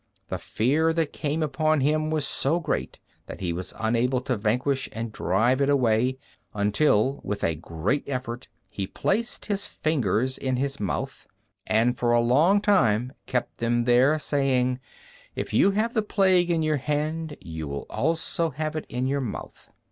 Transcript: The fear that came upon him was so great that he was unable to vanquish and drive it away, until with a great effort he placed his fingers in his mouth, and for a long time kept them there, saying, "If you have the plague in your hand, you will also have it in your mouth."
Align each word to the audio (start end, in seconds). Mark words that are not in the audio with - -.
The 0.29 0.39
fear 0.39 0.93
that 0.93 1.13
came 1.13 1.43
upon 1.43 1.81
him 1.81 2.09
was 2.09 2.25
so 2.25 2.59
great 2.59 2.97
that 3.27 3.39
he 3.39 3.53
was 3.53 3.71
unable 3.79 4.19
to 4.21 4.35
vanquish 4.35 4.89
and 4.91 5.11
drive 5.11 5.61
it 5.61 5.69
away, 5.69 6.17
until 6.55 7.21
with 7.23 7.43
a 7.43 7.53
great 7.53 8.05
effort 8.07 8.47
he 8.67 8.87
placed 8.87 9.45
his 9.45 9.67
fingers 9.67 10.39
in 10.39 10.55
his 10.55 10.79
mouth, 10.79 11.27
and 11.67 11.95
for 11.99 12.13
a 12.13 12.19
long 12.19 12.61
time 12.61 13.13
kept 13.27 13.59
them 13.59 13.83
there, 13.85 14.17
saying, 14.17 14.79
"If 15.35 15.53
you 15.53 15.69
have 15.69 15.93
the 15.93 16.01
plague 16.01 16.49
in 16.49 16.63
your 16.63 16.77
hand, 16.77 17.37
you 17.39 17.67
will 17.67 17.85
also 17.87 18.49
have 18.49 18.75
it 18.75 18.87
in 18.89 19.05
your 19.05 19.21
mouth." 19.21 19.71